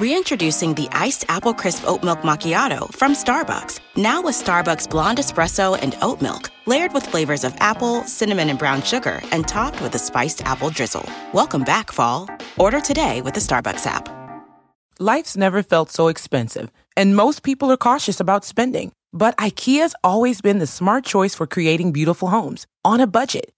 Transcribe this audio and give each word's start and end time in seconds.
Reintroducing 0.00 0.72
the 0.72 0.88
iced 0.92 1.26
apple 1.28 1.52
crisp 1.52 1.86
oat 1.86 2.02
milk 2.02 2.20
macchiato 2.20 2.90
from 2.94 3.12
Starbucks. 3.12 3.80
Now 3.98 4.22
with 4.22 4.34
Starbucks 4.34 4.88
blonde 4.88 5.18
espresso 5.18 5.78
and 5.78 5.94
oat 6.00 6.22
milk, 6.22 6.50
layered 6.64 6.94
with 6.94 7.06
flavors 7.06 7.44
of 7.44 7.54
apple, 7.60 8.02
cinnamon, 8.04 8.48
and 8.48 8.58
brown 8.58 8.80
sugar, 8.80 9.20
and 9.30 9.46
topped 9.46 9.82
with 9.82 9.94
a 9.94 9.98
spiced 9.98 10.42
apple 10.46 10.70
drizzle. 10.70 11.06
Welcome 11.34 11.64
back, 11.64 11.92
fall. 11.92 12.30
Order 12.56 12.80
today 12.80 13.20
with 13.20 13.34
the 13.34 13.40
Starbucks 13.40 13.84
app. 13.84 14.08
Life's 14.98 15.36
never 15.36 15.62
felt 15.62 15.90
so 15.90 16.08
expensive, 16.08 16.70
and 16.96 17.14
most 17.14 17.42
people 17.42 17.70
are 17.70 17.76
cautious 17.76 18.20
about 18.20 18.46
spending. 18.46 18.92
But 19.12 19.36
IKEA's 19.36 19.94
always 20.02 20.40
been 20.40 20.60
the 20.60 20.66
smart 20.66 21.04
choice 21.04 21.34
for 21.34 21.46
creating 21.46 21.92
beautiful 21.92 22.28
homes 22.28 22.66
on 22.86 23.00
a 23.00 23.06
budget. 23.06 23.52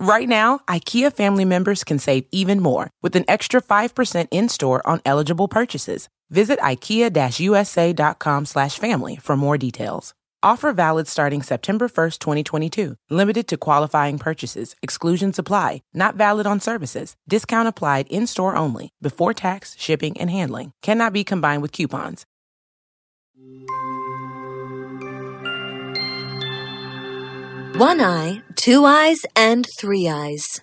Right 0.00 0.28
now, 0.28 0.60
IKEA 0.68 1.12
family 1.12 1.44
members 1.44 1.82
can 1.82 1.98
save 1.98 2.24
even 2.30 2.60
more 2.60 2.88
with 3.02 3.16
an 3.16 3.24
extra 3.26 3.60
5% 3.60 4.28
in-store 4.30 4.80
on 4.86 5.00
eligible 5.04 5.48
purchases. 5.48 6.08
Visit 6.30 6.60
ikea-usa.com 6.60 8.46
slash 8.46 8.78
family 8.78 9.16
for 9.16 9.36
more 9.36 9.58
details. 9.58 10.14
Offer 10.40 10.72
valid 10.72 11.08
starting 11.08 11.42
September 11.42 11.88
1st, 11.88 12.20
2022. 12.20 12.94
Limited 13.10 13.48
to 13.48 13.56
qualifying 13.56 14.20
purchases. 14.20 14.76
Exclusions 14.82 15.36
apply. 15.36 15.82
Not 15.92 16.14
valid 16.14 16.46
on 16.46 16.60
services. 16.60 17.16
Discount 17.28 17.66
applied 17.66 18.06
in-store 18.06 18.54
only. 18.54 18.90
Before 19.02 19.34
tax, 19.34 19.74
shipping, 19.80 20.16
and 20.20 20.30
handling. 20.30 20.70
Cannot 20.80 21.12
be 21.12 21.24
combined 21.24 21.60
with 21.60 21.72
coupons. 21.72 22.24
One 27.78 28.00
eye, 28.00 28.42
two 28.56 28.84
eyes, 28.84 29.24
and 29.36 29.64
three 29.64 30.08
eyes. 30.08 30.60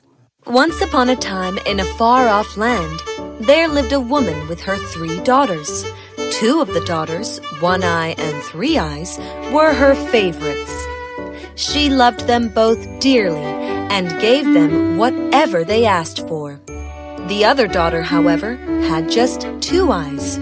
Once 0.48 0.82
upon 0.82 1.08
a 1.08 1.16
time, 1.16 1.58
in 1.60 1.80
a 1.80 1.86
far 1.98 2.28
off 2.28 2.58
land, 2.58 3.02
there 3.40 3.70
lived 3.70 3.94
a 3.94 4.02
woman 4.02 4.50
with 4.50 4.60
her 4.60 4.76
three 4.76 5.22
daughters. 5.22 5.86
Two 6.32 6.60
of 6.60 6.68
the 6.74 6.84
daughters, 6.84 7.40
One 7.62 7.86
Eye 7.86 8.16
and 8.18 8.44
Three 8.44 8.78
Eyes, 8.78 9.18
were 9.54 9.74
her 9.74 9.96
favorites. 10.12 10.76
She 11.56 11.90
loved 11.90 12.28
them 12.28 12.50
both 12.50 12.86
dearly 13.00 13.40
and 13.40 14.20
gave 14.20 14.54
them 14.54 14.98
whatever 14.98 15.64
they 15.64 15.86
asked 15.86 16.28
for. 16.28 16.60
The 17.30 17.46
other 17.46 17.70
daughter, 17.70 18.02
however, 18.02 18.58
had 18.90 19.10
just 19.10 19.48
two 19.62 19.90
eyes, 19.90 20.36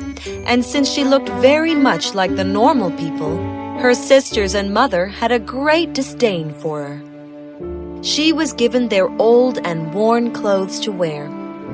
and 0.48 0.66
since 0.66 0.90
she 0.90 1.04
looked 1.04 1.30
very 1.30 1.76
much 1.76 2.16
like 2.16 2.36
the 2.36 2.44
normal 2.44 2.90
people, 2.94 3.63
her 3.84 3.94
sisters 3.94 4.56
and 4.56 4.74
mother 4.74 5.08
had 5.08 5.30
a 5.30 5.38
great 5.38 5.92
disdain 5.92 6.54
for 6.54 6.88
her. 6.88 8.02
She 8.02 8.32
was 8.32 8.54
given 8.54 8.88
their 8.88 9.10
old 9.22 9.60
and 9.68 9.94
worn 9.94 10.32
clothes 10.32 10.80
to 10.80 10.92
wear 10.94 11.26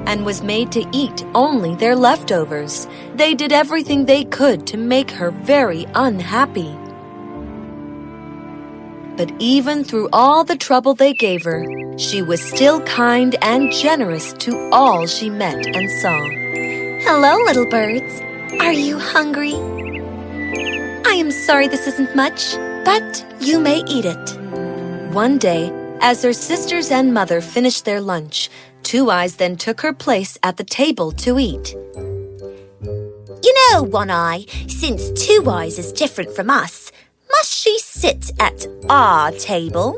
and 0.08 0.26
was 0.26 0.42
made 0.42 0.72
to 0.72 0.90
eat 0.92 1.24
only 1.36 1.76
their 1.76 1.96
leftovers. 1.96 2.88
They 3.14 3.36
did 3.36 3.52
everything 3.52 4.06
they 4.06 4.24
could 4.24 4.66
to 4.66 4.76
make 4.78 5.12
her 5.12 5.30
very 5.30 5.86
unhappy. 5.94 6.76
But 9.16 9.32
even 9.38 9.84
through 9.84 10.10
all 10.12 10.44
the 10.44 10.58
trouble 10.58 10.96
they 10.96 11.14
gave 11.14 11.44
her, 11.44 11.64
she 12.00 12.24
was 12.24 12.42
still 12.42 12.82
kind 12.86 13.36
and 13.44 13.72
generous 13.72 14.34
to 14.46 14.72
all 14.72 15.06
she 15.06 15.30
met 15.30 15.64
and 15.76 15.92
saw. 16.02 16.28
Hello, 17.06 17.36
little 17.46 17.70
birds. 17.70 18.20
Are 18.60 18.74
you 18.74 18.98
hungry? 18.98 19.54
I 21.10 21.14
am 21.14 21.32
sorry 21.32 21.68
this 21.68 21.88
isn't 21.88 22.16
much, 22.16 22.56
but 22.86 23.26
you 23.40 23.60
may 23.60 23.80
eat 23.88 24.06
it. 24.06 24.30
One 25.12 25.40
day, 25.40 25.72
as 26.02 26.22
her 26.22 26.34
sisters 26.34 26.92
and 26.92 27.16
mother 27.16 27.42
finished 27.42 27.84
their 27.84 28.00
lunch, 28.00 28.48
Two 28.84 29.10
Eyes 29.10 29.38
then 29.38 29.56
took 29.58 29.82
her 29.82 29.92
place 29.92 30.38
at 30.44 30.58
the 30.58 30.64
table 30.64 31.12
to 31.14 31.40
eat. 31.40 31.74
You 33.42 33.54
know, 33.72 33.82
One 33.82 34.12
Eye, 34.12 34.46
since 34.68 35.10
Two 35.26 35.50
Eyes 35.50 35.80
is 35.80 35.92
different 35.92 36.36
from 36.36 36.52
us, 36.52 36.92
must 37.32 37.56
she 37.56 37.80
sit 37.80 38.30
at 38.40 38.68
our 38.88 39.32
table? 39.32 39.98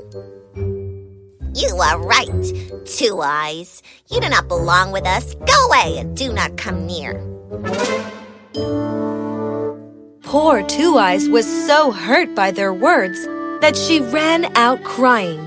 You 1.54 1.76
are 1.76 2.00
right, 2.02 2.86
Two 2.86 3.20
Eyes. 3.22 3.84
You 4.10 4.22
do 4.22 4.30
not 4.30 4.48
belong 4.48 4.94
with 4.94 5.06
us. 5.06 5.36
Go 5.36 5.66
away 5.68 5.98
and 5.98 6.16
do 6.16 6.32
not 6.32 6.56
come 6.56 6.88
near. 6.88 7.22
Poor 10.32 10.64
Two 10.64 10.98
Eyes 10.98 11.28
was 11.28 11.46
so 11.68 11.92
hurt 11.92 12.34
by 12.34 12.52
their 12.52 12.74
words 12.74 13.26
that 13.60 13.76
she 13.76 14.00
ran 14.00 14.46
out 14.56 14.82
crying. 14.82 15.42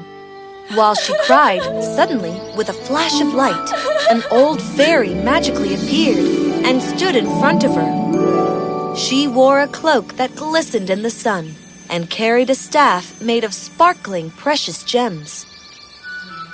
While 0.75 0.95
she 0.95 1.15
cried, 1.25 1.62
suddenly, 1.83 2.39
with 2.55 2.69
a 2.69 2.75
flash 2.75 3.19
of 3.22 3.33
light, 3.33 3.72
an 4.11 4.22
old 4.31 4.61
fairy 4.61 5.15
magically 5.15 5.72
appeared 5.72 6.67
and 6.67 6.83
stood 6.83 7.17
in 7.17 7.25
front 7.41 7.65
of 7.65 7.75
her. 7.75 8.95
She 8.95 9.27
wore 9.27 9.61
a 9.61 9.69
cloak 9.69 10.17
that 10.17 10.37
glistened 10.37 10.91
in 10.91 11.01
the 11.01 11.09
sun 11.09 11.55
and 11.89 12.11
carried 12.11 12.51
a 12.51 12.55
staff 12.55 13.22
made 13.22 13.43
of 13.43 13.55
sparkling 13.55 14.33
precious 14.33 14.84
gems. 14.84 15.47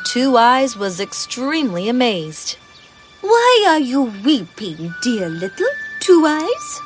Two 0.04 0.36
Eyes 0.36 0.76
was 0.76 1.00
extremely 1.00 1.88
amazed. 1.88 2.58
Why 3.22 3.64
are 3.66 3.80
you 3.80 4.02
weeping, 4.24 4.94
dear 5.02 5.28
little 5.28 5.74
Two 5.98 6.24
Eyes? 6.28 6.80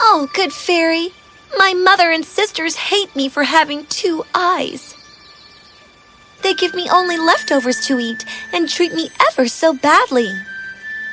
Oh, 0.00 0.28
good 0.34 0.52
fairy, 0.52 1.10
my 1.56 1.72
mother 1.74 2.10
and 2.10 2.24
sisters 2.24 2.76
hate 2.76 3.14
me 3.14 3.28
for 3.28 3.44
having 3.44 3.86
two 3.86 4.24
eyes. 4.34 4.94
They 6.42 6.54
give 6.54 6.74
me 6.74 6.88
only 6.90 7.16
leftovers 7.16 7.86
to 7.86 7.98
eat 7.98 8.24
and 8.52 8.68
treat 8.68 8.92
me 8.92 9.10
ever 9.30 9.48
so 9.48 9.72
badly. 9.74 10.28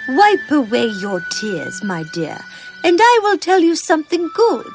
Wipe 0.10 0.52
away 0.52 0.88
your 0.88 1.22
tears, 1.40 1.82
my 1.84 2.04
dear, 2.14 2.38
and 2.84 3.00
I 3.02 3.20
will 3.24 3.38
tell 3.38 3.60
you 3.60 3.76
something 3.76 4.30
good. 4.36 4.74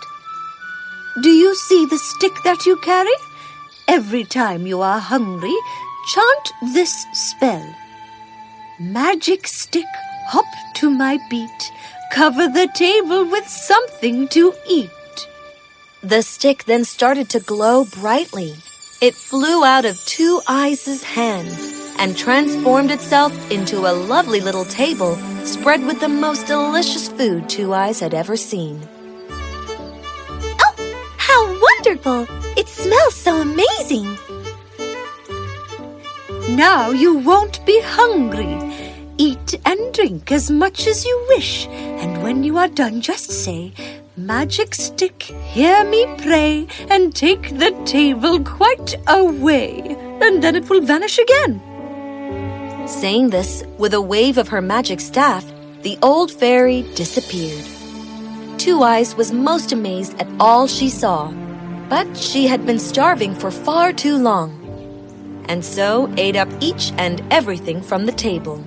Do 1.23 1.31
you 1.31 1.55
see 1.55 1.87
the 1.87 1.99
stick 1.99 2.33
that 2.45 2.65
you 2.65 2.77
carry? 2.77 3.17
Every 3.89 4.25
time 4.25 4.67
you 4.67 4.81
are 4.83 5.01
hungry, 5.01 5.57
chant 6.15 6.75
this 6.75 7.07
spell. 7.13 7.75
Magic 8.79 9.47
stick, 9.47 9.87
hop 10.29 10.45
to 10.77 10.91
my 10.91 11.19
beat, 11.31 11.73
cover 12.13 12.49
the 12.49 12.69
table 12.75 13.25
with 13.31 13.47
something 13.47 14.29
to 14.29 14.53
eat. 14.69 14.91
The 16.03 16.23
stick 16.23 16.65
then 16.65 16.85
started 16.85 17.29
to 17.31 17.41
glow 17.41 17.85
brightly. 17.85 18.55
It 19.01 19.15
flew 19.15 19.65
out 19.65 19.85
of 19.85 19.99
Two 20.07 20.41
Eyes' 20.49 21.03
hands 21.03 21.95
and 21.99 22.17
transformed 22.17 22.91
itself 22.91 23.33
into 23.51 23.87
a 23.87 23.93
lovely 23.93 24.41
little 24.41 24.65
table 24.65 25.17
spread 25.45 25.85
with 25.85 26.01
the 26.01 26.09
most 26.09 26.47
delicious 26.47 27.09
food 27.09 27.49
Two 27.49 27.75
Eyes 27.75 28.01
had 28.01 28.15
ever 28.15 28.37
seen. 28.37 28.81
Oh, 29.31 30.75
how 31.17 31.61
wonderful! 31.61 32.27
It 32.57 32.69
smells 32.69 33.15
so 33.15 33.41
amazing. 33.41 34.17
Now 36.57 36.91
you 36.91 37.19
won't 37.19 37.65
be 37.67 37.81
hungry. 37.83 38.66
Eat 39.19 39.59
and 39.65 39.95
drink 39.95 40.31
as 40.31 40.51
much 40.51 40.87
as 40.87 41.05
you 41.05 41.27
wish, 41.29 41.67
and 41.69 42.23
when 42.23 42.45
you 42.45 42.59
are 42.59 42.69
done, 42.69 43.01
just 43.01 43.31
say, 43.31 43.73
Magic 44.17 44.75
stick, 44.75 45.23
hear 45.23 45.85
me 45.85 46.07
pray, 46.19 46.67
and 46.91 47.15
take 47.15 47.59
the 47.59 47.71
table 47.85 48.43
quite 48.45 48.95
away, 49.07 49.97
and 50.21 50.43
then 50.43 50.55
it 50.57 50.69
will 50.69 50.81
vanish 50.81 51.19
again. 51.19 51.61
Saying 52.87 53.31
this, 53.31 53.65
with 53.79 53.95
a 53.95 54.01
wave 54.01 54.39
of 54.39 54.49
her 54.49 54.63
magic 54.63 55.01
staff, 55.01 55.45
the 55.83 55.99
old 56.03 56.31
fairy 56.31 56.83
disappeared. 56.95 57.65
Two 58.59 58.83
Eyes 58.83 59.15
was 59.15 59.33
most 59.33 59.73
amazed 59.73 60.21
at 60.21 60.29
all 60.41 60.67
she 60.67 60.89
saw. 60.89 61.33
But 61.89 62.17
she 62.17 62.49
had 62.49 62.67
been 62.67 62.81
starving 62.81 63.33
for 63.35 63.53
far 63.53 63.93
too 63.93 64.17
long, 64.17 64.51
and 65.49 65.65
so 65.65 66.13
ate 66.17 66.35
up 66.35 66.49
each 66.61 66.93
and 66.99 67.23
everything 67.31 67.81
from 67.81 68.07
the 68.07 68.13
table. 68.13 68.65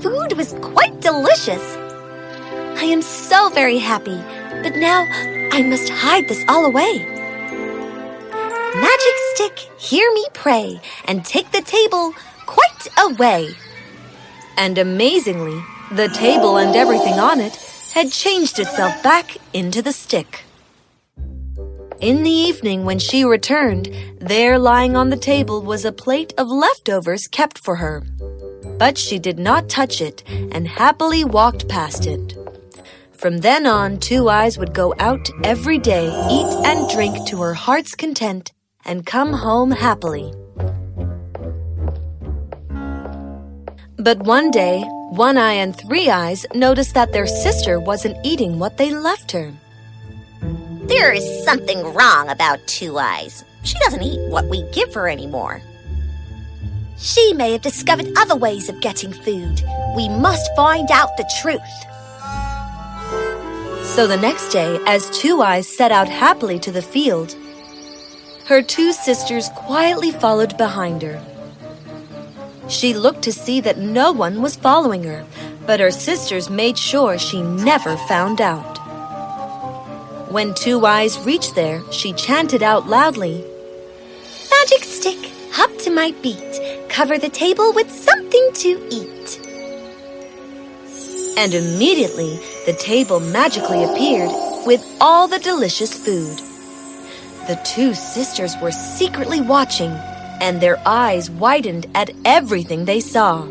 Food 0.00 0.34
was 0.34 0.54
quite 0.60 1.00
delicious. 1.00 1.76
I 2.78 2.84
am 2.84 3.02
so 3.02 3.48
very 3.48 3.78
happy, 3.78 4.16
but 4.62 4.76
now 4.76 5.04
I 5.50 5.62
must 5.62 5.88
hide 5.88 6.28
this 6.28 6.44
all 6.48 6.66
away. 6.66 7.04
Magic 8.76 9.14
stick, 9.34 9.58
hear 9.76 10.08
me 10.12 10.24
pray, 10.34 10.80
and 11.06 11.24
take 11.24 11.50
the 11.50 11.62
table 11.62 12.14
quite 12.46 12.86
away. 12.96 13.48
And 14.56 14.78
amazingly, 14.78 15.60
the 15.90 16.08
table 16.10 16.58
and 16.58 16.76
everything 16.76 17.18
on 17.18 17.40
it 17.40 17.56
had 17.92 18.12
changed 18.12 18.60
itself 18.60 19.02
back 19.02 19.36
into 19.52 19.82
the 19.82 19.92
stick. 19.92 20.44
In 22.00 22.22
the 22.22 22.30
evening, 22.30 22.84
when 22.84 23.00
she 23.00 23.24
returned, 23.24 23.92
there 24.20 24.60
lying 24.60 24.94
on 24.94 25.10
the 25.10 25.16
table 25.16 25.60
was 25.60 25.84
a 25.84 25.90
plate 25.90 26.32
of 26.38 26.46
leftovers 26.46 27.26
kept 27.26 27.58
for 27.58 27.76
her. 27.76 28.04
But 28.78 28.96
she 28.96 29.18
did 29.18 29.38
not 29.38 29.68
touch 29.68 30.00
it 30.00 30.22
and 30.28 30.68
happily 30.68 31.24
walked 31.24 31.68
past 31.68 32.06
it. 32.06 32.36
From 33.12 33.38
then 33.38 33.66
on, 33.66 33.98
Two 33.98 34.28
Eyes 34.28 34.56
would 34.58 34.72
go 34.72 34.94
out 35.00 35.28
every 35.42 35.78
day, 35.78 36.06
eat 36.30 36.46
and 36.64 36.88
drink 36.88 37.26
to 37.26 37.40
her 37.42 37.54
heart's 37.54 37.96
content, 37.96 38.52
and 38.84 39.04
come 39.04 39.32
home 39.32 39.72
happily. 39.72 40.32
But 43.98 44.18
one 44.22 44.52
day, 44.52 44.84
One 45.10 45.36
Eye 45.36 45.54
and 45.54 45.74
Three 45.74 46.08
Eyes 46.08 46.46
noticed 46.54 46.94
that 46.94 47.12
their 47.12 47.26
sister 47.26 47.80
wasn't 47.80 48.24
eating 48.24 48.60
what 48.60 48.76
they 48.76 48.94
left 48.94 49.32
her. 49.32 49.52
There 50.86 51.12
is 51.12 51.44
something 51.44 51.82
wrong 51.92 52.28
about 52.28 52.64
Two 52.68 52.98
Eyes. 52.98 53.44
She 53.64 53.76
doesn't 53.80 54.02
eat 54.02 54.20
what 54.30 54.46
we 54.48 54.62
give 54.70 54.94
her 54.94 55.08
anymore. 55.08 55.60
She 57.00 57.32
may 57.32 57.52
have 57.52 57.62
discovered 57.62 58.08
other 58.16 58.36
ways 58.36 58.68
of 58.68 58.80
getting 58.80 59.12
food. 59.12 59.62
We 59.94 60.08
must 60.08 60.50
find 60.56 60.90
out 60.90 61.16
the 61.16 61.30
truth. 61.40 61.60
So 63.84 64.06
the 64.06 64.16
next 64.16 64.50
day, 64.50 64.78
as 64.86 65.08
Two 65.10 65.40
Eyes 65.40 65.68
set 65.68 65.92
out 65.92 66.08
happily 66.08 66.58
to 66.60 66.72
the 66.72 66.82
field, 66.82 67.36
her 68.46 68.62
two 68.62 68.92
sisters 68.92 69.48
quietly 69.50 70.10
followed 70.10 70.56
behind 70.58 71.02
her. 71.02 71.22
She 72.68 72.94
looked 72.94 73.22
to 73.22 73.32
see 73.32 73.60
that 73.60 73.78
no 73.78 74.12
one 74.12 74.42
was 74.42 74.56
following 74.56 75.04
her, 75.04 75.24
but 75.66 75.80
her 75.80 75.90
sisters 75.90 76.50
made 76.50 76.78
sure 76.78 77.18
she 77.18 77.42
never 77.42 77.96
found 77.96 78.40
out. 78.40 78.78
When 80.30 80.52
Two 80.54 80.84
Eyes 80.84 81.18
reached 81.20 81.54
there, 81.54 81.80
she 81.92 82.12
chanted 82.12 82.62
out 82.62 82.86
loudly, 82.86 83.44
Magic 84.50 84.84
stick, 84.84 85.32
hop 85.52 85.76
to 85.78 85.90
my 85.90 86.12
beat, 86.22 86.47
cover 86.98 87.16
the 87.16 87.28
table 87.28 87.72
with 87.74 87.88
something 87.88 88.50
to 88.52 88.70
eat. 88.90 89.38
And 91.38 91.54
immediately 91.54 92.40
the 92.66 92.76
table 92.76 93.20
magically 93.20 93.84
appeared 93.84 94.32
with 94.66 94.84
all 95.00 95.28
the 95.28 95.38
delicious 95.38 95.94
food. 95.94 96.38
The 97.46 97.54
two 97.64 97.94
sisters 97.94 98.56
were 98.60 98.72
secretly 98.72 99.40
watching, 99.40 99.92
and 100.40 100.60
their 100.60 100.76
eyes 100.84 101.30
widened 101.30 101.86
at 101.94 102.10
everything 102.24 102.84
they 102.84 102.98
saw. 102.98 103.46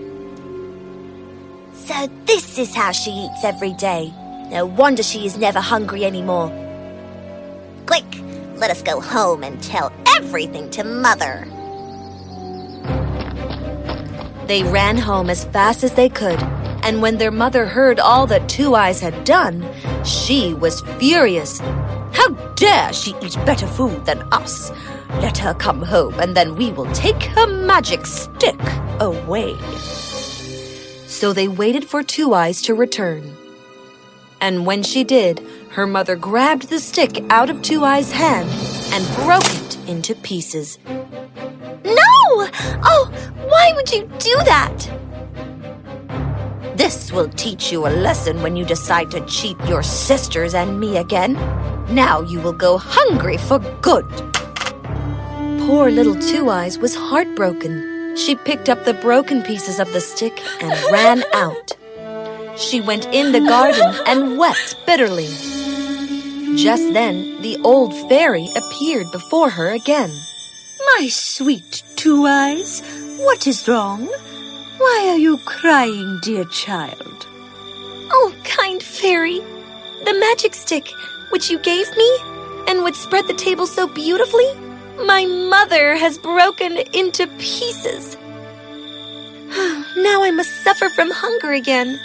So 1.74 1.96
this 2.26 2.58
is 2.58 2.76
how 2.76 2.92
she 2.92 3.12
eats 3.12 3.46
every 3.46 3.72
day. 3.76 4.14
No 4.52 4.66
wonder 4.66 5.04
she 5.04 5.26
is 5.26 5.38
never 5.38 5.62
hungry 5.62 6.04
anymore. 6.04 6.50
Quick, 7.86 8.04
let 8.58 8.72
us 8.72 8.82
go 8.82 9.00
home 9.00 9.46
and 9.46 9.64
tell 9.64 9.94
everything 10.18 10.70
to 10.72 10.84
Mother. 10.84 11.48
They 14.48 14.64
ran 14.64 14.98
home 14.98 15.30
as 15.30 15.44
fast 15.44 15.84
as 15.84 15.94
they 15.94 16.08
could, 16.08 16.42
and 16.82 17.02
when 17.02 17.18
their 17.18 17.32
mother 17.32 17.66
heard 17.66 18.00
all 18.00 18.26
that 18.28 18.48
Two 18.48 18.76
Eyes 18.76 19.02
had 19.02 19.26
done, 19.26 19.68
she 20.06 20.54
was 20.54 20.80
furious. 21.00 21.60
How 22.14 22.30
dare 22.56 22.94
she 22.94 23.14
eat 23.22 23.36
better 23.46 23.68
food 23.68 24.06
than 24.06 24.22
us? 24.32 24.72
Let 25.22 25.38
her 25.40 25.54
come 25.54 25.82
home, 25.82 26.18
and 26.22 26.34
then 26.34 26.56
we 26.56 26.72
will 26.72 26.90
take 26.94 27.22
her 27.24 27.46
magic 27.46 28.06
stick 28.06 28.60
away. 29.02 29.58
So 31.08 31.34
they 31.34 31.50
waited 31.50 31.84
for 31.84 32.02
Two 32.02 32.34
Eyes 32.34 32.62
to 32.64 32.74
return. 32.74 33.36
And 34.40 34.66
when 34.66 34.82
she 34.82 35.04
did, 35.04 35.46
her 35.72 35.86
mother 35.86 36.16
grabbed 36.16 36.70
the 36.70 36.80
stick 36.80 37.22
out 37.30 37.50
of 37.50 37.62
Two 37.62 37.84
Eyes' 37.84 38.14
hand 38.14 38.50
and 38.94 39.06
broke 39.18 39.44
it 39.44 39.78
into 39.90 40.16
pieces. 40.16 40.80
No! 41.84 42.48
Oh, 42.84 43.12
why 43.50 43.74
would 43.76 43.92
you 43.92 44.04
do 44.20 44.36
that? 44.46 44.90
This 46.78 47.12
will 47.12 47.30
teach 47.30 47.72
you 47.72 47.88
a 47.88 47.90
lesson 47.90 48.42
when 48.44 48.56
you 48.56 48.64
decide 48.64 49.10
to 49.12 49.26
cheat 49.26 49.58
your 49.66 49.82
sisters 49.82 50.54
and 50.54 50.80
me 50.80 50.98
again. 50.98 51.34
Now 51.90 52.22
you 52.22 52.40
will 52.40 52.54
go 52.54 52.78
hungry 52.78 53.38
for 53.38 53.60
good. 53.82 54.06
Poor 55.66 55.90
little 55.90 56.16
Two 56.16 56.50
Eyes 56.50 56.78
was 56.78 56.96
heartbroken. 56.96 58.16
She 58.16 58.36
picked 58.36 58.70
up 58.70 58.86
the 58.86 58.94
broken 58.94 59.42
pieces 59.42 59.80
of 59.80 59.92
the 59.94 60.02
stick 60.02 60.40
and 60.62 60.72
ran 60.92 61.24
out. 61.34 61.76
She 62.58 62.82
went 62.82 63.06
in 63.08 63.32
the 63.32 63.42
garden 63.42 63.94
and 64.06 64.38
wept 64.38 64.76
bitterly. 64.86 65.28
Just 66.56 66.94
then, 66.94 67.42
the 67.42 67.58
old 67.64 67.94
fairy 68.10 68.48
appeared 68.56 69.12
before 69.12 69.50
her 69.50 69.72
again. 69.72 70.12
My 70.96 71.08
sweet 71.10 71.84
Two 71.96 72.26
Eyes, 72.26 72.82
what 73.18 73.46
is 73.46 73.68
wrong? 73.68 74.06
Why 74.78 75.08
are 75.10 75.18
you 75.18 75.38
crying, 75.40 76.20
dear 76.22 76.46
child? 76.46 77.28
Oh, 78.10 78.34
kind 78.44 78.82
fairy, 78.82 79.40
the 80.06 80.18
magic 80.20 80.54
stick 80.56 80.88
which 81.30 81.50
you 81.50 81.60
gave 81.60 81.90
me 81.98 82.18
and 82.68 82.84
would 82.84 82.96
spread 82.96 83.28
the 83.28 83.34
table 83.34 83.68
so 83.68 83.88
beautifully, 83.88 84.50
my 85.06 85.26
mother 85.26 85.96
has 85.96 86.18
broken 86.18 86.78
into 86.94 87.28
pieces. 87.38 88.16
now 89.98 90.24
I 90.24 90.32
must 90.32 90.64
suffer 90.64 90.90
from 90.90 91.12
hunger 91.12 91.52
again. 91.52 92.00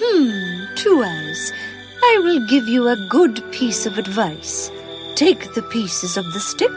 Hmm, 0.00 0.74
Two 0.76 1.02
Eyes, 1.02 1.52
I 2.02 2.20
will 2.24 2.46
give 2.46 2.66
you 2.68 2.88
a 2.88 2.96
good 3.08 3.42
piece 3.52 3.86
of 3.86 3.98
advice. 3.98 4.70
Take 5.14 5.52
the 5.54 5.62
pieces 5.62 6.16
of 6.16 6.32
the 6.32 6.40
stick 6.40 6.72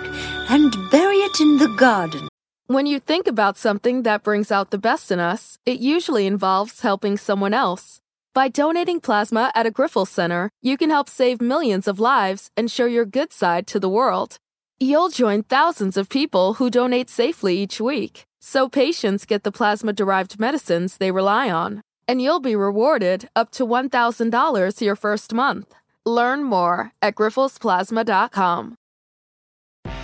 and 0.50 0.76
bury 0.92 1.18
it 1.18 1.40
in 1.40 1.58
the 1.58 1.70
garden. 1.78 2.28
When 2.68 2.86
you 2.86 3.00
think 3.00 3.28
about 3.28 3.58
something 3.58 4.04
that 4.04 4.24
brings 4.24 4.52
out 4.52 4.72
the 4.72 4.78
best 4.78 5.12
in 5.12 5.20
us, 5.20 5.58
it 5.66 5.80
usually 5.80 6.28
involves 6.28 6.82
helping 6.82 7.18
someone 7.18 7.54
else. 7.54 8.00
By 8.34 8.50
donating 8.50 9.00
plasma 9.00 9.52
at 9.54 9.66
a 9.66 9.72
Grifols 9.72 10.08
Center, 10.08 10.50
you 10.62 10.76
can 10.78 10.90
help 10.90 11.08
save 11.08 11.40
millions 11.40 11.88
of 11.88 12.00
lives 12.00 12.50
and 12.58 12.72
show 12.72 12.86
your 12.86 13.06
good 13.06 13.32
side 13.32 13.68
to 13.68 13.80
the 13.80 13.90
world. 13.90 14.38
You'll 14.80 15.10
join 15.10 15.44
thousands 15.44 15.98
of 15.98 16.10
people 16.10 16.56
who 16.56 16.70
donate 16.70 17.10
safely 17.10 17.58
each 17.58 17.80
week, 17.80 18.26
so 18.42 18.68
patients 18.68 19.26
get 19.26 19.44
the 19.44 19.52
plasma 19.52 19.94
derived 19.94 20.40
medicines 20.40 20.98
they 20.98 21.12
rely 21.12 21.50
on. 21.50 21.82
And 22.08 22.22
you'll 22.22 22.42
be 22.42 22.56
rewarded 22.56 23.30
up 23.36 23.52
to 23.52 23.66
$1,000 23.66 24.82
your 24.82 24.96
first 24.96 25.34
month. 25.34 25.74
Learn 26.06 26.44
more 26.44 26.92
at 27.02 27.16
grifolsplasma.com. 27.16 28.76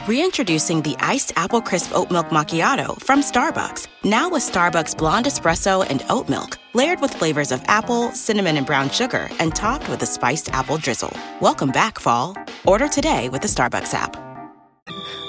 Reintroducing 0.08 0.82
the 0.82 0.96
iced 1.00 1.34
apple 1.36 1.62
crisp 1.62 1.92
oat 1.94 2.10
milk 2.10 2.30
macchiato 2.30 3.00
from 3.00 3.22
Starbucks. 3.22 3.88
Now 4.04 4.30
with 4.30 4.42
Starbucks 4.42 4.98
blonde 4.98 5.28
espresso 5.28 5.86
and 5.88 6.04
oat 6.10 6.28
milk, 6.30 6.58
layered 6.74 7.00
with 7.00 7.14
flavors 7.14 7.52
of 7.52 7.62
apple, 7.68 8.12
cinnamon, 8.12 8.58
and 8.58 8.66
brown 8.66 8.90
sugar, 8.90 9.30
and 9.40 9.54
topped 9.54 9.88
with 9.88 10.02
a 10.02 10.08
spiced 10.08 10.52
apple 10.52 10.78
drizzle. 10.78 11.16
Welcome 11.42 11.70
back, 11.70 12.00
fall. 12.00 12.36
Order 12.66 12.88
today 12.88 13.30
with 13.30 13.42
the 13.42 13.48
Starbucks 13.48 13.94
app. 13.94 14.16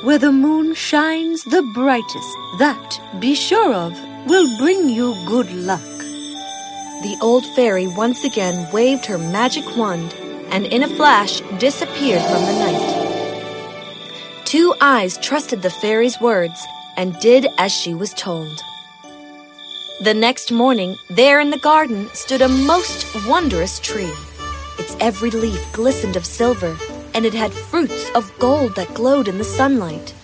Where 0.03 0.19
the 0.19 0.33
moon 0.33 0.75
shines 0.75 1.45
the 1.45 1.63
brightest, 1.75 2.37
that, 2.59 3.01
be 3.21 3.35
sure 3.35 3.75
of, 3.75 3.93
will 4.27 4.49
bring 4.59 4.89
you 4.89 5.15
good 5.27 5.53
luck. 5.53 5.83
The 7.03 7.19
old 7.21 7.45
fairy 7.55 7.87
once 7.87 8.25
again 8.25 8.67
waved 8.73 9.05
her 9.07 9.19
magic 9.19 9.65
wand 9.77 10.15
and 10.51 10.67
in 10.67 10.83
a 10.83 10.89
flash 10.89 11.41
disappeared 11.59 12.23
from 12.23 12.45
the 12.45 12.53
night. 12.59 13.01
Two 14.45 14.75
Eyes 14.81 15.17
trusted 15.19 15.63
the 15.63 15.71
fairy's 15.71 16.21
words 16.21 16.65
and 16.97 17.19
did 17.21 17.47
as 17.59 17.73
she 17.73 17.95
was 17.95 18.13
told. 18.15 18.61
The 20.03 20.15
next 20.15 20.51
morning, 20.51 20.97
there 21.09 21.41
in 21.41 21.51
the 21.51 21.59
garden 21.59 22.09
stood 22.15 22.43
a 22.43 22.49
most 22.49 23.07
wondrous 23.29 23.79
tree. 23.79 24.13
Its 24.79 24.97
every 24.99 25.31
leaf 25.31 25.61
glistened 25.73 26.17
of 26.17 26.25
silver, 26.25 26.77
and 27.15 27.27
it 27.27 27.35
had 27.35 27.53
fruits 27.53 28.11
of 28.15 28.33
gold 28.39 28.75
that 28.77 28.95
glowed 28.95 29.29
in 29.29 29.39
the 29.39 29.45
sunlight. 29.45 30.15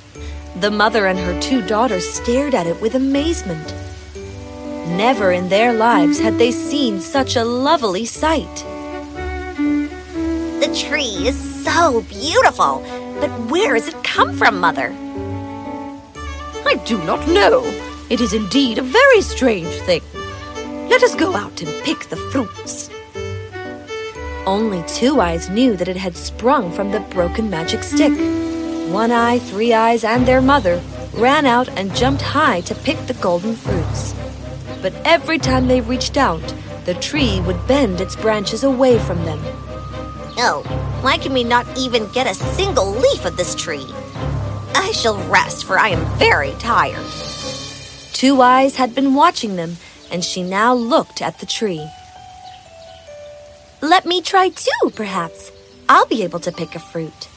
The 0.61 0.71
mother 0.71 1.07
and 1.07 1.19
her 1.19 1.39
two 1.41 1.61
daughters 1.67 2.09
stared 2.09 2.55
at 2.55 2.67
it 2.67 2.81
with 2.81 2.95
amazement. 2.95 3.75
Never 4.97 5.31
in 5.31 5.51
their 5.51 5.73
lives 5.73 6.19
had 6.19 6.39
they 6.39 6.53
seen 6.53 7.01
such 7.01 7.37
a 7.37 7.45
lovely 7.45 8.07
sight. 8.07 8.65
Tree 10.77 11.27
is 11.27 11.65
so 11.65 12.03
beautiful. 12.03 12.85
But 13.19 13.31
where 13.51 13.75
has 13.75 13.89
it 13.89 14.05
come 14.05 14.37
from, 14.37 14.61
Mother? 14.61 14.95
I 16.67 16.75
do 16.85 17.03
not 17.05 17.27
know. 17.29 17.63
It 18.11 18.21
is 18.21 18.35
indeed 18.35 18.77
a 18.77 18.83
very 18.83 19.23
strange 19.23 19.75
thing. 19.87 20.03
Let 20.91 21.03
us 21.03 21.15
go 21.15 21.35
out 21.35 21.63
and 21.63 21.83
pick 21.83 22.01
the 22.11 22.17
fruits. 22.17 22.91
Only 24.47 24.85
Two 24.87 25.19
Eyes 25.19 25.49
knew 25.49 25.77
that 25.77 25.89
it 25.89 25.97
had 25.97 26.15
sprung 26.15 26.71
from 26.71 26.91
the 26.91 27.01
broken 27.01 27.49
magic 27.49 27.83
stick. 27.83 28.13
One 28.93 29.13
Eye, 29.13 29.39
Three 29.39 29.73
Eyes, 29.73 30.05
and 30.05 30.27
their 30.27 30.43
mother 30.43 30.83
ran 31.15 31.47
out 31.47 31.71
and 31.71 31.97
jumped 31.97 32.21
high 32.21 32.61
to 32.61 32.75
pick 32.75 32.99
the 33.07 33.15
golden 33.15 33.57
fruits. 33.57 34.15
But 34.83 34.93
every 35.07 35.39
time 35.39 35.69
they 35.69 35.81
reached 35.81 36.19
out, 36.19 36.55
the 36.85 36.95
tree 36.95 37.41
would 37.41 37.67
bend 37.67 38.03
its 38.03 38.15
branches 38.15 38.63
away 38.63 38.99
from 38.99 39.25
them. 39.25 39.41
Oh, 40.39 40.63
why 41.01 41.17
can 41.17 41.33
we 41.33 41.45
not 41.45 41.67
even 41.79 42.11
get 42.13 42.27
a 42.27 42.35
single 42.35 42.91
leaf 42.91 43.25
of 43.25 43.37
this 43.37 43.55
tree? 43.55 43.87
I 44.75 44.93
shall 44.93 45.17
rest, 45.29 45.65
for 45.65 45.79
I 45.79 45.89
am 45.89 46.19
very 46.19 46.53
tired. 46.59 47.05
Two 48.13 48.43
Eyes 48.43 48.77
had 48.77 48.95
been 48.95 49.15
watching 49.15 49.57
them, 49.57 49.79
and 50.11 50.23
she 50.23 50.43
now 50.43 50.75
looked 50.75 51.23
at 51.23 51.39
the 51.39 51.47
tree. 51.47 51.87
Let 53.81 54.05
me 54.05 54.21
try 54.21 54.51
too, 54.51 54.91
perhaps. 54.95 55.53
I'll 55.89 56.07
be 56.07 56.23
able 56.23 56.41
to 56.41 56.53
pick 56.53 56.75
a 56.75 56.81
fruit. 56.81 57.29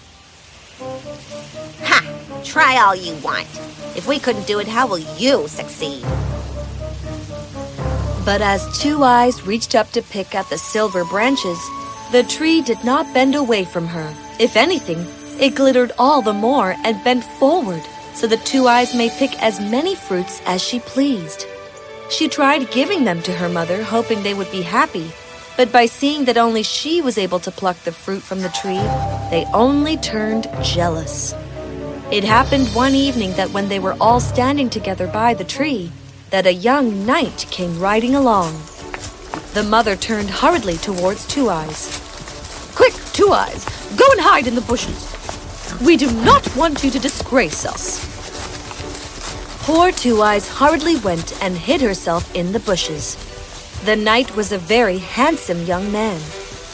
Ha! 1.84 2.41
Try 2.44 2.77
all 2.77 2.96
you 2.96 3.15
want. 3.24 3.48
If 3.96 4.08
we 4.08 4.20
couldn't 4.20 4.48
do 4.48 4.60
it, 4.60 4.68
how 4.68 4.88
will 4.88 5.06
you 5.18 5.48
succeed? 5.48 6.03
But 8.25 8.41
as 8.41 8.77
Two 8.79 9.03
Eyes 9.03 9.46
reached 9.46 9.74
up 9.74 9.89
to 9.91 10.01
pick 10.01 10.36
at 10.36 10.50
the 10.50 10.58
silver 10.58 11.06
branches, 11.06 11.60
the 12.11 12.23
tree 12.23 12.61
did 12.61 12.83
not 12.83 13.13
bend 13.13 13.35
away 13.35 13.63
from 13.63 13.87
her. 13.87 14.13
If 14.39 14.55
anything, 14.55 15.05
it 15.39 15.55
glittered 15.55 15.91
all 15.97 16.21
the 16.21 16.33
more 16.33 16.75
and 16.83 17.03
bent 17.03 17.23
forward 17.23 17.83
so 18.13 18.27
that 18.27 18.45
Two 18.45 18.67
Eyes 18.67 18.95
may 18.95 19.09
pick 19.09 19.41
as 19.41 19.59
many 19.59 19.95
fruits 19.95 20.41
as 20.45 20.61
she 20.61 20.79
pleased. 20.79 21.45
She 22.09 22.27
tried 22.27 22.71
giving 22.71 23.03
them 23.03 23.21
to 23.21 23.33
her 23.33 23.47
mother, 23.47 23.83
hoping 23.83 24.23
they 24.23 24.33
would 24.33 24.51
be 24.51 24.63
happy, 24.63 25.11
but 25.55 25.71
by 25.71 25.85
seeing 25.85 26.25
that 26.25 26.37
only 26.37 26.63
she 26.63 27.01
was 27.01 27.17
able 27.17 27.39
to 27.41 27.51
pluck 27.51 27.77
the 27.83 27.91
fruit 27.91 28.23
from 28.23 28.41
the 28.41 28.49
tree, 28.49 28.81
they 29.29 29.45
only 29.53 29.97
turned 29.97 30.49
jealous. 30.63 31.33
It 32.11 32.23
happened 32.23 32.67
one 32.69 32.95
evening 32.95 33.33
that 33.33 33.51
when 33.51 33.69
they 33.69 33.79
were 33.79 33.95
all 34.01 34.19
standing 34.19 34.69
together 34.69 35.05
by 35.05 35.35
the 35.35 35.43
tree, 35.43 35.91
that 36.31 36.47
a 36.47 36.53
young 36.53 37.05
knight 37.05 37.45
came 37.51 37.79
riding 37.79 38.15
along. 38.15 38.59
The 39.53 39.63
mother 39.63 39.95
turned 39.95 40.29
hurriedly 40.29 40.77
towards 40.77 41.27
Two 41.27 41.49
Eyes. 41.49 41.99
Two 43.19 43.33
Eyes, 43.33 43.65
go 43.97 44.05
and 44.13 44.21
hide 44.21 44.47
in 44.47 44.55
the 44.55 44.61
bushes. 44.61 45.13
We 45.81 45.97
do 45.97 46.09
not 46.23 46.55
want 46.55 46.85
you 46.85 46.89
to 46.89 46.99
disgrace 46.99 47.65
us. 47.65 47.99
Poor 49.65 49.91
Two 49.91 50.21
Eyes 50.21 50.47
hurriedly 50.47 50.95
went 50.95 51.38
and 51.43 51.57
hid 51.57 51.81
herself 51.81 52.33
in 52.33 52.53
the 52.53 52.61
bushes. 52.61 53.17
The 53.83 53.97
knight 53.97 54.38
was 54.38 54.53
a 54.53 54.57
very 54.57 54.99
handsome 54.99 55.65
young 55.65 55.91
man. 55.91 56.21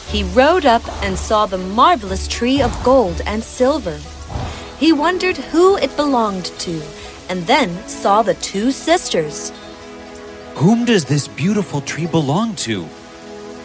He 0.06 0.22
rode 0.22 0.64
up 0.64 0.88
and 1.02 1.18
saw 1.18 1.46
the 1.46 1.58
marvelous 1.58 2.28
tree 2.28 2.62
of 2.62 2.84
gold 2.84 3.22
and 3.26 3.42
silver. 3.42 3.98
He 4.78 4.92
wondered 4.92 5.36
who 5.36 5.76
it 5.78 5.96
belonged 5.96 6.44
to, 6.60 6.80
and 7.28 7.44
then 7.48 7.76
saw 7.88 8.22
the 8.22 8.34
two 8.34 8.70
sisters. 8.70 9.50
Whom 10.54 10.84
does 10.84 11.06
this 11.06 11.26
beautiful 11.26 11.80
tree 11.80 12.06
belong 12.06 12.54
to? 12.66 12.84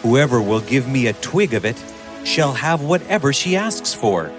Whoever 0.02 0.42
will 0.42 0.62
give 0.62 0.88
me 0.88 1.06
a 1.06 1.12
twig 1.12 1.54
of 1.54 1.64
it 1.64 1.76
shall 2.24 2.52
have 2.52 2.82
whatever 2.82 3.32
she 3.32 3.56
asks 3.56 3.92
for. 3.94 4.30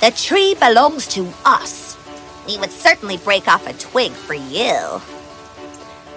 The 0.00 0.10
tree 0.10 0.54
belongs 0.54 1.06
to 1.08 1.26
us. 1.44 1.96
We 2.46 2.58
would 2.58 2.70
certainly 2.70 3.16
break 3.16 3.48
off 3.48 3.66
a 3.66 3.72
twig 3.72 4.12
for 4.12 4.34
you. 4.34 5.00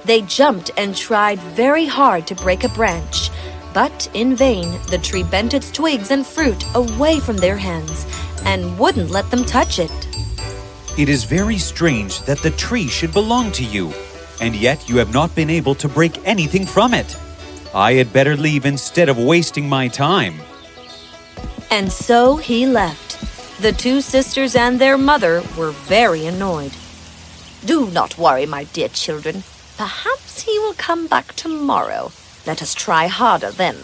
They 0.06 0.22
jumped 0.22 0.72
and 0.78 0.96
tried 0.96 1.40
very 1.40 1.86
hard 1.86 2.28
to 2.28 2.36
break 2.36 2.64
a 2.64 2.70
branch, 2.70 3.30
but 3.74 4.10
in 4.14 4.36
vain 4.36 4.80
the 4.90 4.98
tree 4.98 5.24
bent 5.24 5.54
its 5.54 5.72
twigs 5.72 6.12
and 6.12 6.26
fruit 6.26 6.64
away 6.76 7.20
from 7.20 7.38
their 7.38 7.58
hands 7.58 8.06
and 8.46 8.78
wouldn't 8.78 9.12
let 9.12 9.30
them 9.32 9.46
touch 9.46 9.80
it. 9.80 9.92
It 10.98 11.10
is 11.10 11.24
very 11.24 11.58
strange 11.58 12.22
that 12.24 12.40
the 12.40 12.52
tree 12.52 12.88
should 12.88 13.14
belong 13.14 13.52
to 13.54 13.64
you, 13.64 13.94
and 14.42 14.56
yet 14.56 14.90
you 14.90 14.98
have 14.98 15.14
not 15.14 15.34
been 15.36 15.50
able 15.50 15.76
to 15.76 15.88
break 15.88 16.18
anything 16.28 16.66
from 16.66 16.94
it. 16.94 17.18
I 17.74 17.94
had 17.94 18.12
better 18.12 18.36
leave 18.36 18.66
instead 18.66 19.10
of 19.10 19.18
wasting 19.18 19.70
my 19.70 19.88
time. 19.88 20.36
And 21.70 21.92
so 21.92 22.38
he 22.38 22.66
left. 22.66 23.62
The 23.62 23.72
two 23.72 24.02
sisters 24.02 24.56
and 24.56 24.80
their 24.80 24.98
mother 24.98 25.44
were 25.58 25.72
very 25.72 26.26
annoyed. 26.26 26.74
Do 27.66 27.90
not 27.92 28.18
worry, 28.18 28.46
my 28.46 28.64
dear 28.64 28.88
children. 28.88 29.44
Perhaps 29.78 30.42
he 30.42 30.58
will 30.60 30.74
come 30.74 31.08
back 31.08 31.36
tomorrow. 31.36 32.12
Let 32.48 32.62
us 32.62 32.74
try 32.74 33.08
harder 33.08 33.52
then. 33.52 33.76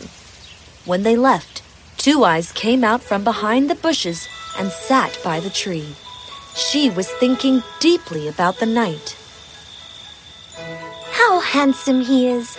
When 0.86 1.04
they 1.04 1.16
left, 1.16 1.62
Two 1.98 2.24
Eyes 2.24 2.52
came 2.52 2.84
out 2.84 3.02
from 3.02 3.24
behind 3.24 3.70
the 3.70 3.76
bushes 3.76 4.28
and 4.58 4.72
sat 4.72 5.20
by 5.24 5.40
the 5.40 5.50
tree. 5.50 5.96
She 6.56 6.90
was 6.90 7.10
thinking 7.10 7.64
deeply 7.80 8.28
about 8.28 8.60
the 8.60 8.66
knight. 8.66 9.18
How 11.12 11.40
handsome 11.40 12.02
he 12.02 12.28
is! 12.28 12.58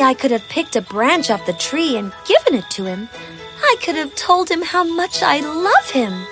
I 0.00 0.14
could 0.14 0.30
have 0.30 0.48
picked 0.48 0.76
a 0.76 0.80
branch 0.80 1.30
off 1.30 1.44
the 1.44 1.52
tree 1.52 1.96
and 1.96 2.12
given 2.24 2.54
it 2.54 2.70
to 2.70 2.84
him, 2.84 3.08
I 3.60 3.76
could 3.84 3.96
have 3.96 4.14
told 4.14 4.50
him 4.50 4.62
how 4.62 4.84
much 4.84 5.22
I 5.22 5.40
love 5.40 5.90
him. 5.90 6.26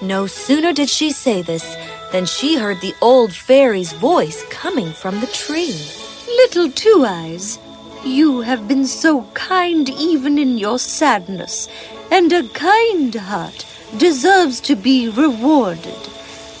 No 0.00 0.26
sooner 0.26 0.72
did 0.72 0.88
she 0.88 1.10
say 1.12 1.42
this 1.42 1.76
than 2.12 2.24
she 2.24 2.56
heard 2.56 2.80
the 2.80 2.94
old 3.02 3.32
fairy's 3.34 3.92
voice 3.92 4.44
coming 4.48 4.92
from 4.92 5.20
the 5.20 5.26
tree. 5.26 5.78
Little 6.26 6.70
Two 6.70 7.04
Eyes, 7.06 7.58
you 8.04 8.40
have 8.40 8.66
been 8.66 8.86
so 8.86 9.24
kind 9.34 9.88
even 9.90 10.38
in 10.38 10.56
your 10.56 10.78
sadness, 10.78 11.68
and 12.10 12.32
a 12.32 12.48
kind 12.48 13.14
heart 13.14 13.66
deserves 13.98 14.60
to 14.62 14.76
be 14.76 15.08
rewarded. 15.08 16.08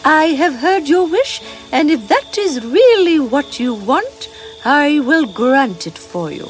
I 0.04 0.26
have 0.26 0.54
heard 0.56 0.88
your 0.88 1.06
wish, 1.06 1.40
and 1.72 1.90
if 1.90 2.08
that 2.08 2.36
is 2.36 2.64
really 2.64 3.18
what 3.18 3.58
you 3.58 3.74
want, 3.74 4.28
I 4.64 5.00
will 5.00 5.26
grant 5.26 5.86
it 5.86 5.96
for 5.96 6.30
you. 6.30 6.46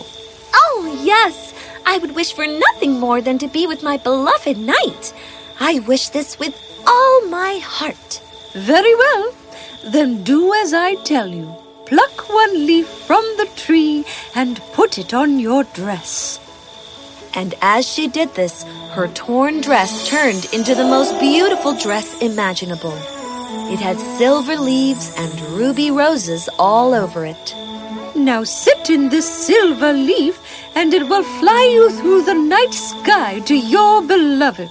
Oh, 0.52 1.00
yes! 1.04 1.54
I 1.86 1.98
would 1.98 2.14
wish 2.14 2.32
for 2.32 2.46
nothing 2.46 2.98
more 2.98 3.20
than 3.20 3.38
to 3.38 3.48
be 3.48 3.66
with 3.66 3.82
my 3.82 3.96
beloved 3.98 4.58
knight. 4.58 5.12
I 5.60 5.78
wish 5.80 6.08
this 6.08 6.38
with 6.38 6.54
all 6.86 7.26
my 7.28 7.58
heart. 7.58 8.20
Very 8.52 8.94
well. 8.96 9.32
Then 9.84 10.24
do 10.24 10.52
as 10.54 10.74
I 10.74 10.96
tell 10.96 11.28
you. 11.28 11.54
Pluck 11.86 12.28
one 12.28 12.66
leaf 12.66 12.88
from 12.88 13.24
the 13.36 13.48
tree 13.56 14.04
and 14.34 14.60
put 14.72 14.98
it 14.98 15.14
on 15.14 15.38
your 15.38 15.64
dress. 15.64 16.38
And 17.34 17.54
as 17.62 17.86
she 17.86 18.08
did 18.08 18.34
this, 18.34 18.64
her 18.92 19.06
torn 19.08 19.60
dress 19.60 20.08
turned 20.08 20.52
into 20.52 20.74
the 20.74 20.84
most 20.84 21.18
beautiful 21.20 21.76
dress 21.76 22.20
imaginable. 22.20 22.96
It 23.72 23.78
had 23.78 23.98
silver 24.18 24.56
leaves 24.56 25.12
and 25.16 25.40
ruby 25.50 25.92
roses 25.92 26.48
all 26.58 26.92
over 26.92 27.24
it. 27.24 27.54
Now 28.24 28.44
sit 28.44 28.90
in 28.90 29.08
this 29.08 29.28
silver 29.46 29.94
leaf, 29.94 30.38
and 30.74 30.92
it 30.92 31.08
will 31.08 31.22
fly 31.22 31.70
you 31.72 31.90
through 31.90 32.24
the 32.24 32.34
night 32.34 32.72
sky 32.72 33.40
to 33.40 33.56
your 33.56 34.02
beloved. 34.02 34.68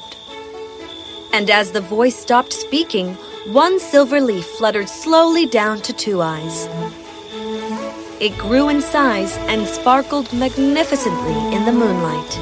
And 1.34 1.50
as 1.50 1.72
the 1.72 1.82
voice 1.82 2.16
stopped 2.16 2.54
speaking, 2.54 3.16
one 3.46 3.80
silver 3.80 4.22
leaf 4.22 4.46
fluttered 4.46 4.88
slowly 4.88 5.48
down 5.48 5.82
to 5.82 5.94
Two 5.94 6.22
Eyes. 6.22 6.70
It 8.22 8.38
grew 8.38 8.70
in 8.70 8.82
size 8.82 9.36
and 9.50 9.68
sparkled 9.68 10.32
magnificently 10.32 11.56
in 11.56 11.66
the 11.66 11.74
moonlight. 11.74 12.34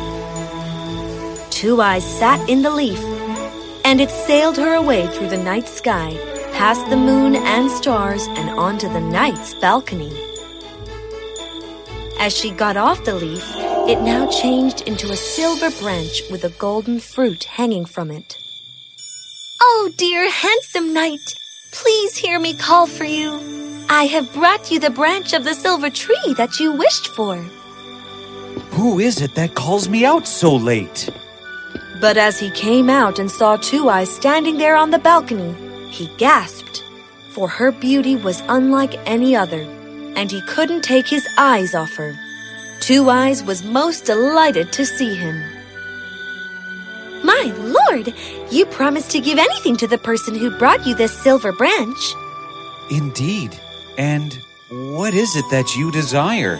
Two 1.52 1.82
Eyes 1.82 2.06
sat 2.20 2.50
in 2.50 2.64
the 2.64 2.72
leaf, 2.72 3.02
and 3.86 4.02
it 4.02 4.12
sailed 4.12 4.58
her 4.58 4.76
away 4.76 5.08
through 5.08 5.30
the 5.30 5.44
night 5.52 5.70
sky, 5.70 6.18
past 6.52 6.88
the 6.90 6.98
moon 6.98 7.36
and 7.36 7.72
stars, 7.72 8.28
and 8.38 8.50
onto 8.50 8.90
the 8.90 9.02
knight's 9.02 9.54
balcony. 9.54 10.12
As 12.19 12.36
she 12.36 12.50
got 12.51 12.77
off 12.77 13.05
the 13.05 13.13
leaf, 13.13 13.45
it 13.88 14.01
now 14.01 14.27
changed 14.29 14.81
into 14.81 15.12
a 15.12 15.15
silver 15.15 15.69
branch 15.79 16.24
with 16.31 16.43
a 16.43 16.50
golden 16.50 17.00
fruit 17.00 17.43
hanging 17.43 17.86
from 17.86 18.09
it. 18.09 18.38
Oh, 19.62 19.91
dear 19.97 20.29
handsome 20.29 20.93
knight, 20.93 21.36
please 21.71 22.17
hear 22.17 22.39
me 22.39 22.55
call 22.55 22.88
for 22.88 23.05
you. 23.05 23.39
I 23.89 24.05
have 24.05 24.33
brought 24.33 24.71
you 24.71 24.79
the 24.79 24.89
branch 24.89 25.33
of 25.33 25.43
the 25.43 25.53
silver 25.53 25.89
tree 25.89 26.33
that 26.38 26.59
you 26.59 26.74
wished 26.74 27.07
for. 27.09 27.38
Who 28.71 29.00
is 29.00 29.21
it 29.21 29.36
that 29.36 29.55
calls 29.55 29.88
me 29.88 30.03
out 30.03 30.27
so 30.27 30.55
late? 30.55 31.09
But 32.01 32.17
as 32.17 32.39
he 32.39 32.50
came 32.51 32.89
out 32.89 33.19
and 33.19 33.29
saw 33.29 33.57
Two 33.57 33.89
Eyes 33.89 34.09
standing 34.13 34.57
there 34.57 34.75
on 34.75 34.89
the 34.89 35.00
balcony, 35.00 35.55
he 35.89 36.07
gasped, 36.17 36.83
for 37.29 37.47
her 37.47 37.71
beauty 37.71 38.15
was 38.15 38.41
unlike 38.50 38.95
any 39.05 39.36
other, 39.36 39.65
and 40.17 40.31
he 40.31 40.41
couldn't 40.41 40.81
take 40.81 41.07
his 41.07 41.25
eyes 41.38 41.74
off 41.74 41.95
her. 41.95 42.13
Two 42.81 43.09
Eyes 43.09 43.43
was 43.43 43.63
most 43.63 44.05
delighted 44.05 44.74
to 44.74 44.86
see 44.86 45.15
him. 45.15 45.41
My 47.24 47.53
lord, 47.57 48.13
you 48.51 48.65
promised 48.65 49.12
to 49.12 49.19
give 49.19 49.38
anything 49.38 49.77
to 49.77 49.88
the 49.88 49.97
person 49.97 50.36
who 50.36 50.50
brought 50.57 50.86
you 50.86 50.95
this 50.95 51.12
silver 51.12 51.51
branch. 51.51 52.13
Indeed. 52.89 53.59
And 53.97 54.33
what 54.69 55.13
is 55.13 55.36
it 55.36 55.45
that 55.51 55.75
you 55.75 55.91
desire? 55.91 56.57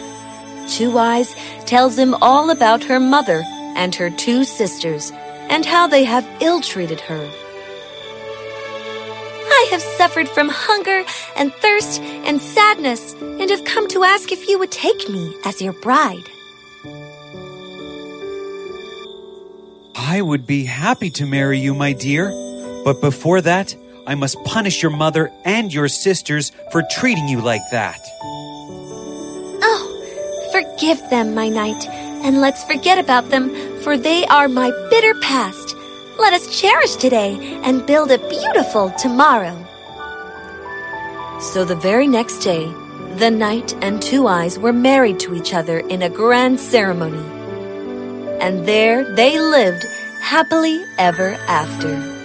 Two 0.68 0.98
Eyes 0.98 1.36
tells 1.66 1.98
him 1.98 2.14
all 2.22 2.50
about 2.50 2.84
her 2.84 3.00
mother 3.00 3.44
and 3.76 3.94
her 3.96 4.10
two 4.10 4.44
sisters 4.44 5.12
and 5.50 5.66
how 5.66 5.88
they 5.88 6.04
have 6.04 6.28
ill 6.42 6.62
treated 6.62 7.00
her. 7.02 7.47
I 9.68 9.70
have 9.72 9.82
suffered 9.82 10.30
from 10.30 10.48
hunger 10.48 11.04
and 11.36 11.54
thirst 11.56 12.00
and 12.02 12.42
sadness 12.42 13.14
and 13.20 13.50
have 13.50 13.66
come 13.66 13.86
to 13.90 14.06
ask 14.06 14.32
if 14.32 14.48
you 14.48 14.58
would 14.60 14.72
take 14.72 15.10
me 15.10 15.36
as 15.44 15.62
your 15.62 15.74
bride. 15.74 16.24
I 19.94 20.22
would 20.22 20.48
be 20.48 20.64
happy 20.64 21.10
to 21.10 21.26
marry 21.26 21.60
you, 21.60 21.74
my 21.74 21.92
dear. 21.92 22.30
But 22.86 23.02
before 23.02 23.42
that, 23.42 23.76
I 24.08 24.16
must 24.16 24.42
punish 24.46 24.82
your 24.82 24.92
mother 24.92 25.34
and 25.44 25.74
your 25.74 25.90
sisters 25.90 26.54
for 26.72 26.82
treating 26.90 27.28
you 27.28 27.42
like 27.42 27.70
that. 27.72 28.00
Oh, 29.68 30.50
forgive 30.54 31.10
them, 31.10 31.36
my 31.36 31.50
knight, 31.50 31.90
and 31.90 32.40
let's 32.40 32.64
forget 32.64 33.00
about 33.00 33.32
them, 33.32 33.54
for 33.82 33.98
they 33.98 34.26
are 34.28 34.48
my 34.48 34.72
bitter 34.90 35.14
past. 35.20 35.77
Let 36.20 36.34
us 36.34 36.60
cherish 36.60 36.96
today 36.96 37.38
and 37.64 37.86
build 37.86 38.10
a 38.12 38.18
beautiful 38.18 38.90
tomorrow. 38.98 39.56
So 41.40 41.64
the 41.64 41.76
very 41.76 42.08
next 42.08 42.40
day, 42.40 42.66
the 43.18 43.30
knight 43.30 43.76
and 43.84 44.02
Two 44.02 44.26
Eyes 44.26 44.58
were 44.58 44.74
married 44.74 45.20
to 45.22 45.36
each 45.36 45.54
other 45.54 45.80
in 45.80 46.02
a 46.02 46.10
grand 46.10 46.60
ceremony. 46.60 47.24
And 48.42 48.68
there 48.68 49.14
they 49.14 49.40
lived 49.40 49.86
happily 50.20 50.84
ever 50.98 51.34
after. 51.48 52.17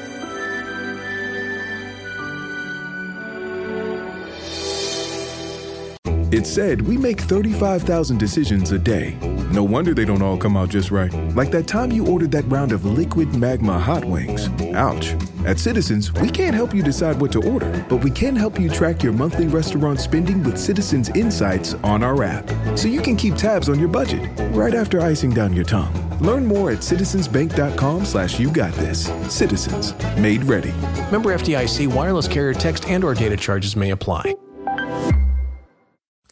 It's 6.34 6.50
said 6.50 6.80
we 6.80 6.96
make 6.96 7.20
35,000 7.20 8.16
decisions 8.16 8.72
a 8.72 8.78
day. 8.78 9.18
No 9.52 9.62
wonder 9.62 9.92
they 9.92 10.06
don't 10.06 10.22
all 10.22 10.38
come 10.38 10.56
out 10.56 10.70
just 10.70 10.90
right. 10.90 11.12
Like 11.36 11.50
that 11.50 11.66
time 11.66 11.92
you 11.92 12.06
ordered 12.06 12.30
that 12.30 12.50
round 12.50 12.72
of 12.72 12.86
liquid 12.86 13.36
magma 13.36 13.78
hot 13.78 14.02
wings. 14.02 14.48
Ouch. 14.74 15.12
At 15.44 15.58
Citizens, 15.58 16.10
we 16.10 16.30
can't 16.30 16.54
help 16.54 16.74
you 16.74 16.82
decide 16.82 17.20
what 17.20 17.32
to 17.32 17.46
order, 17.46 17.84
but 17.86 17.96
we 17.96 18.10
can 18.10 18.34
help 18.34 18.58
you 18.58 18.70
track 18.70 19.02
your 19.02 19.12
monthly 19.12 19.46
restaurant 19.46 20.00
spending 20.00 20.42
with 20.42 20.56
Citizens 20.56 21.10
Insights 21.10 21.74
on 21.84 22.02
our 22.02 22.22
app. 22.22 22.48
So 22.78 22.88
you 22.88 23.02
can 23.02 23.14
keep 23.14 23.34
tabs 23.34 23.68
on 23.68 23.78
your 23.78 23.90
budget 23.90 24.26
right 24.54 24.74
after 24.74 25.02
icing 25.02 25.34
down 25.34 25.52
your 25.52 25.66
tongue. 25.66 25.92
Learn 26.20 26.46
more 26.46 26.70
at 26.70 26.78
citizensbank.com 26.78 28.06
slash 28.06 28.40
you 28.40 28.50
got 28.50 28.72
this. 28.76 29.12
Citizens. 29.28 29.92
Made 30.16 30.44
ready. 30.44 30.72
Member 31.10 31.34
FDIC 31.36 31.92
wireless 31.92 32.26
carrier 32.26 32.54
text 32.54 32.88
and 32.88 33.04
or 33.04 33.12
data 33.12 33.36
charges 33.36 33.76
may 33.76 33.90
apply. 33.90 34.34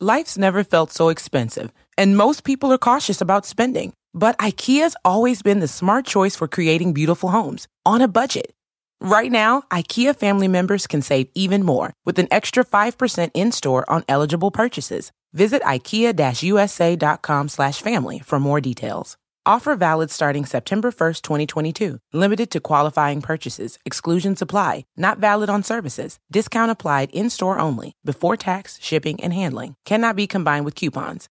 Life's 0.03 0.39
never 0.39 0.65
felt 0.65 0.91
so 0.91 1.11
expensive, 1.11 1.75
and 1.99 2.17
most 2.17 2.43
people 2.43 2.73
are 2.73 2.79
cautious 2.79 3.21
about 3.21 3.45
spending. 3.45 3.93
But 4.15 4.39
IKEA's 4.39 4.97
always 5.05 5.43
been 5.43 5.61
the 5.61 5.69
smart 5.69 6.07
choice 6.07 6.35
for 6.35 6.49
creating 6.49 6.95
beautiful 6.95 7.29
homes 7.29 7.69
on 7.85 8.01
a 8.01 8.09
budget. 8.09 8.55
Right 9.03 9.31
now, 9.31 9.61
IKEA 9.71 10.17
family 10.17 10.49
members 10.49 10.87
can 10.87 11.03
save 11.03 11.29
even 11.35 11.65
more 11.65 11.93
with 12.07 12.19
an 12.19 12.29
extra 12.31 12.65
5% 12.65 13.31
in-store 13.35 13.85
on 13.91 14.05
eligible 14.09 14.51
purchases. 14.51 15.13
Visit 15.35 15.61
ikea-usa.com 15.65 17.49
slash 17.49 17.83
family 17.83 18.21
for 18.21 18.41
more 18.41 18.63
details. 18.63 19.19
Offer 19.47 19.75
valid 19.75 20.11
starting 20.11 20.45
September 20.45 20.91
1st, 20.91 21.23
2022. 21.23 21.99
Limited 22.13 22.51
to 22.51 22.61
qualifying 22.61 23.23
purchases. 23.23 23.79
Exclusions 23.87 24.43
apply. 24.43 24.85
Not 24.97 25.19
valid 25.19 25.49
on 25.49 25.63
services. 25.63 26.19
Discount 26.31 26.71
applied 26.71 27.11
in-store 27.13 27.59
only. 27.59 27.95
Before 28.05 28.37
tax, 28.37 28.79
shipping, 28.83 29.19
and 29.23 29.33
handling. 29.33 29.77
Cannot 29.87 30.17
be 30.17 30.27
combined 30.27 30.65
with 30.67 30.75
coupons. 30.75 31.29